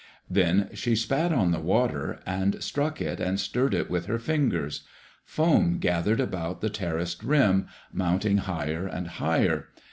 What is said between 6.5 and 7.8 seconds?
the terraced rim,